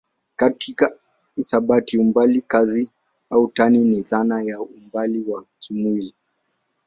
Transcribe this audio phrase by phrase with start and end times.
[0.35, 0.93] Katika
[1.35, 2.91] hisabati umbali kazi
[3.29, 6.15] au tani ni dhana ya umbali wa kimwili.